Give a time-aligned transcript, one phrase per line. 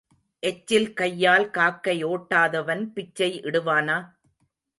[0.43, 3.97] எச்சில் கையால் காக்கை ஓட்டாதவன் பிச்சை இடுவானா?